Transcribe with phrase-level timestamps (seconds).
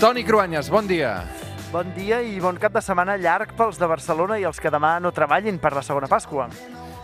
[0.00, 1.22] Toni Cruanyes, bon dia.
[1.70, 4.96] Bon dia i bon cap de setmana llarg pels de Barcelona i els que demà
[5.02, 6.48] no treballin per la segona Pasqua.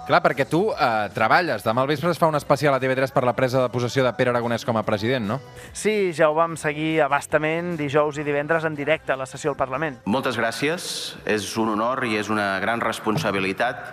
[0.08, 1.62] Clar, perquè tu eh, treballes.
[1.62, 4.10] Demà al vespre es fa un especial a TV3 per la presa de possessió de
[4.18, 5.38] Pere Aragonès com a president, no?
[5.70, 9.60] Sí, ja ho vam seguir abastament dijous i divendres en directe a la sessió al
[9.60, 10.00] Parlament.
[10.10, 10.90] Moltes gràcies,
[11.30, 13.86] és un honor i és una gran responsabilitat.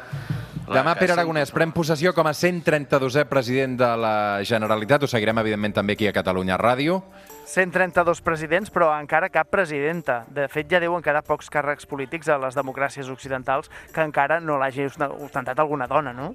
[0.67, 5.05] La Demà Pere Aragonès pren possessió com a 132è president de la Generalitat.
[5.05, 6.99] Ho seguirem, evidentment, també aquí a Catalunya Ràdio.
[7.47, 10.25] 132 presidents, però encara cap presidenta.
[10.27, 14.59] De fet, ja deuen quedar pocs càrrecs polítics a les democràcies occidentals que encara no
[14.59, 16.33] l'hagi ostentat alguna dona, no?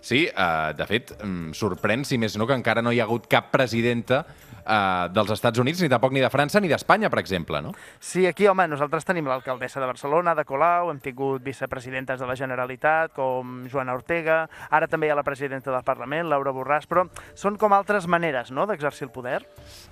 [0.00, 3.28] Sí, eh, de fet, em sorprèn, si més no, que encara no hi ha hagut
[3.28, 4.24] cap presidenta
[4.68, 7.72] eh, dels Estats Units, ni tampoc ni de França ni d'Espanya, per exemple, no?
[7.98, 12.36] Sí, aquí, home, nosaltres tenim l'alcaldessa de Barcelona, de Colau, hem tingut vicepresidentes de la
[12.36, 17.08] Generalitat, com Joana Ortega, ara també hi ha la presidenta del Parlament, Laura Borràs, però
[17.34, 19.40] són com altres maneres, no?, d'exercir el poder.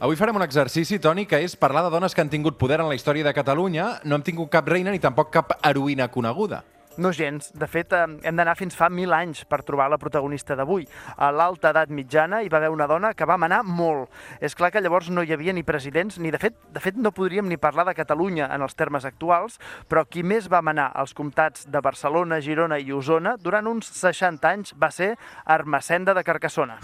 [0.00, 2.90] Avui farem un exercici, Toni, que és parlar de dones que han tingut poder en
[2.90, 4.02] la història de Catalunya.
[4.04, 6.62] No hem tingut cap reina ni tampoc cap heroïna coneguda.
[6.98, 7.50] No gens.
[7.52, 10.86] De fet, eh, hem d'anar fins fa mil anys per trobar la protagonista d'avui.
[11.16, 14.10] A l'alta edat mitjana hi va haver una dona que va manar molt.
[14.40, 17.12] És clar que llavors no hi havia ni presidents, ni de fet, de fet no
[17.12, 21.14] podríem ni parlar de Catalunya en els termes actuals, però qui més va manar als
[21.14, 26.80] comtats de Barcelona, Girona i Osona durant uns 60 anys va ser Ermessenda de Carcassona.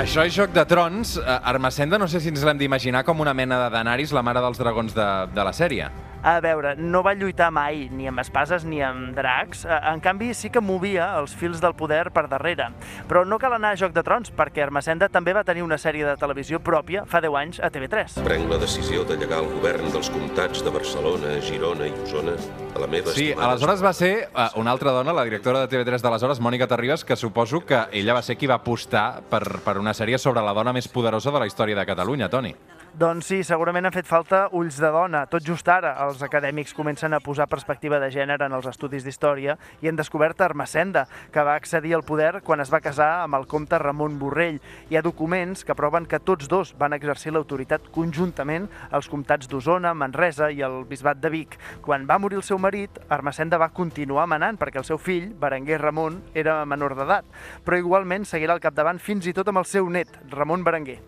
[0.00, 1.16] Això és Joc de Trons.
[1.18, 4.40] Eh, Armacenda no sé si ens l'hem d'imaginar com una mena de Daenerys, la mare
[4.40, 5.90] dels dragons de, de la sèrie.
[6.22, 9.64] A veure, no va lluitar mai ni amb espases ni amb dracs.
[9.64, 12.66] Eh, En canvi, sí que movia els fils del poder per darrere.
[13.08, 16.04] Però no cal anar a Joc de Trons, perquè Ermessenda també va tenir una sèrie
[16.04, 18.18] de televisió pròpia fa 10 anys a TV3.
[18.24, 22.36] Prenc la decisió de llegar el govern dels comtats de Barcelona, Girona i Osona
[22.76, 23.48] a la meva Sí, estimada...
[23.54, 27.16] aleshores va ser uh, una altra dona, la directora de TV3 d'aleshores, Mònica Terribas, que
[27.16, 30.72] suposo que ella va ser qui va apostar per, per una sèrie sobre la dona
[30.76, 32.54] més poderosa de la història de Catalunya, Toni.
[32.90, 35.20] Doncs sí, segurament han fet falta ulls de dona.
[35.30, 39.54] Tot just ara els acadèmics comencen a posar perspectiva de gènere en els estudis d'història
[39.78, 43.46] i han descobert Ermessenda, que va accedir al poder quan es va casar amb el
[43.46, 44.58] comte Ramon Borrell.
[44.90, 49.94] Hi ha documents que proven que tots dos van exercir l'autoritat conjuntament als comtats d'Osona,
[49.94, 51.60] Manresa i el bisbat de Vic.
[51.86, 55.78] Quan va morir el seu marit, Ermessenda va continuar manant perquè el seu fill, Berenguer
[55.78, 57.30] Ramon, era menor d'edat,
[57.62, 60.98] però igualment seguirà al capdavant fins i tot amb el seu net, Ramon Berenguer.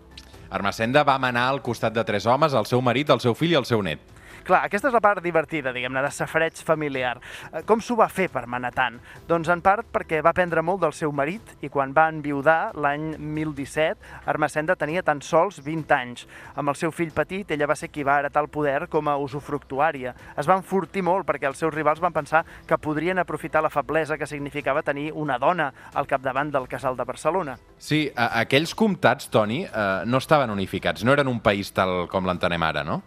[0.53, 3.57] Armacenda va manar al costat de tres homes, el seu marit, el seu fill i
[3.57, 4.12] el seu net.
[4.43, 7.13] Clar, aquesta és la part divertida, diguem-ne, de safreig familiar.
[7.53, 8.97] Eh, Com s'ho va fer per manar tant?
[9.27, 13.13] Doncs en part perquè va aprendre molt del seu marit i quan va enviudar l'any
[13.17, 13.95] 1017,
[14.27, 16.27] Ermessenda tenia tan sols 20 anys.
[16.59, 19.15] Amb el seu fill petit, ella va ser qui va heretar el poder com a
[19.15, 20.13] usufructuària.
[20.35, 24.17] Es va enfortir molt perquè els seus rivals van pensar que podrien aprofitar la feblesa
[24.17, 27.55] que significava tenir una dona al capdavant del casal de Barcelona.
[27.77, 32.63] Sí, aquells comtats, Toni, eh, no estaven unificats, no eren un país tal com l'entenem
[32.63, 33.03] ara, no?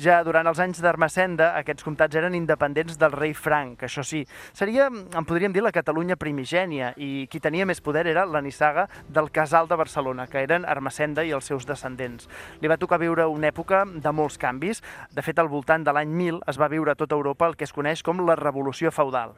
[0.00, 4.22] Ja durant els anys d'Ermessenda, aquests comtats eren independents del rei Franc, això sí.
[4.56, 8.86] Seria, en podríem dir, la Catalunya primigènia, i qui tenia més poder era la nissaga
[9.12, 12.30] del Casal de Barcelona, que eren Ermessenda i els seus descendents.
[12.62, 14.80] Li va tocar viure una època de molts canvis.
[15.12, 17.68] De fet, al voltant de l'any 1000 es va viure a tota Europa el que
[17.68, 19.36] es coneix com la Revolució Feudal.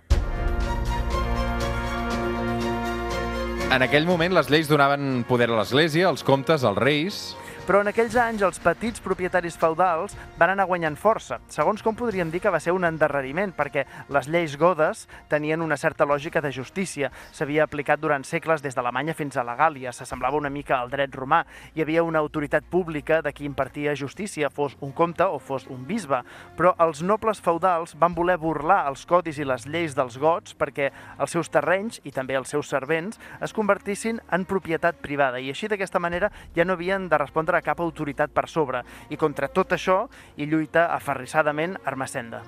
[3.72, 7.24] En aquell moment les lleis donaven poder a l'Església, als comtes, als reis...
[7.62, 11.36] Però en aquells anys els petits propietaris feudals van anar guanyant força.
[11.46, 15.78] Segons com podríem dir que va ser un endarreriment, perquè les lleis godes tenien una
[15.78, 17.12] certa lògica de justícia.
[17.30, 19.92] S'havia aplicat durant segles des d'Alemanya fins a la Gàlia.
[19.94, 21.44] S'assemblava una mica al dret romà.
[21.76, 25.86] Hi havia una autoritat pública de qui impartia justícia, fos un comte o fos un
[25.86, 26.18] bisbe.
[26.58, 30.90] Però els nobles feudals van voler burlar els codis i les lleis dels gots perquè
[31.14, 35.70] els seus terrenys i també els seus servents es convertissin en propietat privada i així
[35.70, 38.82] d'aquesta manera ja no havien de respondre a cap autoritat per sobre.
[39.10, 42.42] I contra tot això hi lluita aferrissadament Ermessenda.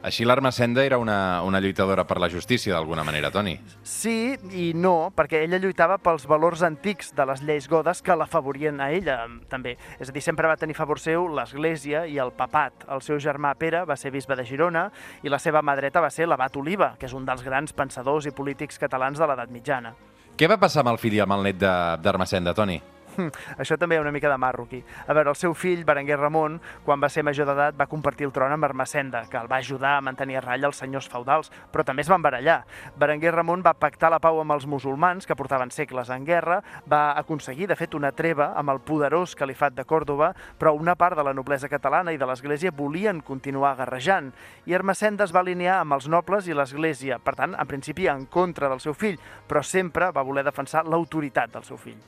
[0.00, 3.52] Així l'Armacenda era una, una lluitadora per la justícia, d'alguna manera, Toni.
[3.84, 8.80] Sí i no, perquè ella lluitava pels valors antics de les lleis godes que l'afavorien
[8.80, 9.18] a ella,
[9.52, 9.74] també.
[10.00, 12.86] És a dir, sempre va tenir favor seu l'Església i el papat.
[12.88, 14.86] El seu germà Pere va ser bisbe de Girona
[15.22, 18.24] i la seva mà dreta va ser l'abat Oliva, que és un dels grans pensadors
[18.24, 19.92] i polítics catalans de l'edat mitjana.
[20.34, 22.80] Què va passar amb el fill i amb el net de- d'Armacenda, Toni?
[23.58, 24.82] Això també hi ha una mica de marro aquí.
[25.06, 28.32] A veure, el seu fill, Berenguer Ramon, quan va ser major d'edat, va compartir el
[28.32, 31.84] tron amb Ermessenda, que el va ajudar a mantenir a ratlla els senyors feudals, però
[31.86, 32.60] també es van barallar.
[33.00, 36.60] Berenguer Ramon va pactar la pau amb els musulmans, que portaven segles en guerra,
[36.90, 41.18] va aconseguir, de fet, una treva amb el poderós califat de Còrdoba, però una part
[41.18, 44.32] de la noblesa catalana i de l'Església volien continuar guerrejant,
[44.66, 48.26] i Ermessenda es va alinear amb els nobles i l'Església, per tant, en principi en
[48.26, 49.18] contra del seu fill,
[49.48, 52.00] però sempre va voler defensar l'autoritat del seu fill.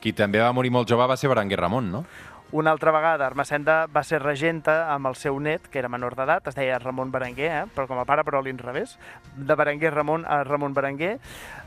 [0.00, 2.04] Qui també va morir molt jove va ser Berenguer Ramon, no?
[2.52, 6.48] Una altra vegada, Ermessenda va ser regenta amb el seu net, que era menor d'edat,
[6.50, 7.60] es deia Ramon Berenguer, eh?
[7.76, 8.96] però com a pare, però a l'inrevés,
[9.36, 11.12] de Berenguer Ramon a Ramon Berenguer,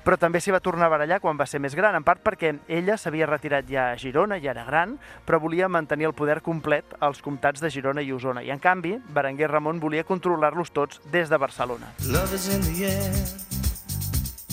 [0.03, 2.51] però també s'hi va tornar a barallar quan va ser més gran, en part perquè
[2.67, 6.97] ella s'havia retirat ja a Girona, ja era gran, però volia mantenir el poder complet
[6.99, 11.31] als comtats de Girona i Osona, i en canvi, Berenguer Ramon volia controlar-los tots des
[11.31, 11.95] de Barcelona.
[12.11, 13.15] Love is in the air,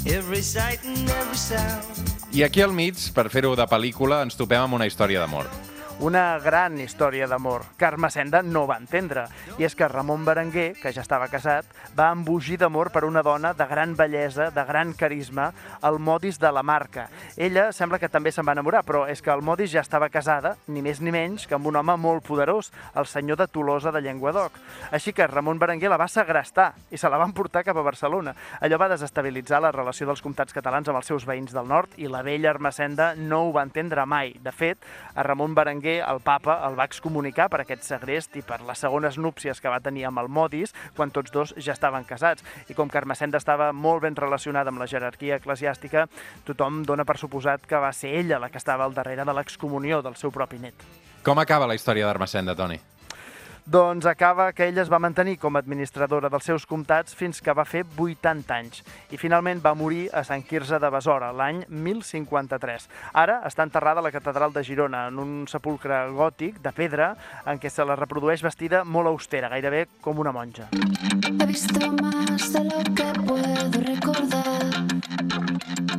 [0.06, 2.19] every sight and every sound.
[2.32, 5.50] I aquí al mig, per fer-ho de pel·lícula, ens topem amb una història d'amor.
[6.00, 9.26] Una gran història d'amor que Ermessenda no va entendre.
[9.60, 13.50] I és que Ramon Berenguer, que ja estava casat, va embogir d'amor per una dona
[13.52, 15.50] de gran bellesa, de gran carisma,
[15.84, 17.10] el Modis de la Marca.
[17.36, 20.54] Ella sembla que també se'n va enamorar, però és que el Modis ja estava casada,
[20.72, 24.00] ni més ni menys, que amb un home molt poderós, el senyor de Tolosa de
[24.00, 24.56] Llenguadoc.
[24.96, 28.32] Així que Ramon Berenguer la va segrestar i se la van portar cap a Barcelona.
[28.64, 32.08] Allò va desestabilitzar la relació dels comtats catalans amb els seus veïns del nord i
[32.08, 34.32] la vella Ermessenda no ho va entendre mai.
[34.40, 34.80] De fet,
[35.12, 39.18] a Ramon Berenguer el papa el va excomunicar per aquest segrest i per les segones
[39.18, 42.46] núpcies que va tenir amb el Modis quan tots dos ja estaven casats.
[42.70, 46.06] I com Ermessenda estava molt ben relacionada amb la jerarquia eclesiàstica,
[46.46, 50.02] tothom dona per suposat que va ser ella la que estava al darrere de l'excomunió
[50.02, 50.88] del seu propi net.
[51.24, 52.80] Com acaba la història d'Ermessenda, Toni?
[53.70, 57.52] Doncs acaba que ella es va mantenir com a administradora dels seus comtats fins que
[57.54, 58.80] va fer 80 anys
[59.14, 62.88] i finalment va morir a Sant Quirze de Besora l'any 1053.
[63.22, 67.12] Ara està enterrada a la catedral de Girona en un sepulcre gòtic de pedra
[67.46, 70.66] en què se la reprodueix vestida molt austera, gairebé com una monja.
[70.74, 74.66] He visto más de lo que puedo recordar.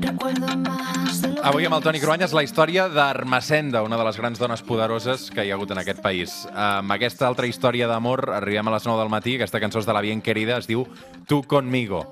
[0.01, 1.10] Recuerdo más
[1.41, 5.41] Avui amb el Toni Cruanyes la història d'Ermessenda, una de les grans dones poderoses que
[5.45, 6.35] hi ha hagut en aquest país.
[6.53, 9.95] Amb aquesta altra història d'amor arribem a les 9 del matí, aquesta cançó és de
[9.95, 10.85] la Bien Querida, es diu
[11.27, 12.03] Tu conmigo.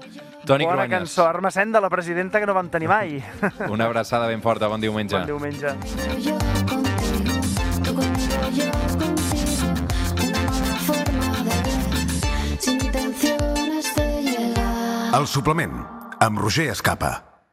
[0.49, 3.19] Toni Bona Cruanyes, cançó, Ermessenda, la presidenta que no vam tenir mai.
[3.69, 5.17] una abraçada ben forta, bon diumenge.
[5.19, 5.75] Bon diumenge.
[6.17, 6.33] yo
[6.65, 7.37] contigo,
[7.85, 9.69] tú conmigo, yo contigo.
[10.25, 15.19] Una nueva forma de ver, sin intenciones de llegar.
[15.21, 15.83] El suplement,
[16.19, 17.25] amb Roger Escapa.